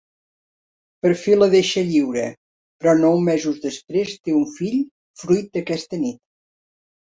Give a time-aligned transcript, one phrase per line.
[1.05, 2.23] Per fi la deixa lliure,
[2.79, 4.81] però nou mesos després té un fill
[5.25, 6.19] fruit d'aquesta nit.